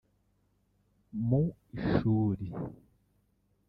[1.27, 1.41] mu
[1.77, 2.45] ishuri